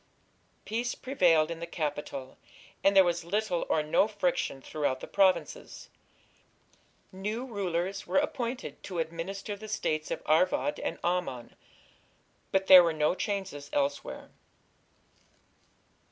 [0.65, 2.39] Peace prevailed in the capital,
[2.83, 5.89] and there was little or no friction throughout the provinces:
[7.11, 11.55] new rulers were appointed to administer the States of Arvad and Ammon,
[12.51, 14.31] but there were no changes elsewhere.